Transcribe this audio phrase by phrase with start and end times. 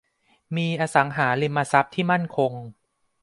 [0.55, 2.51] มีอสังหาริมทรัพย์ที่มั่นคง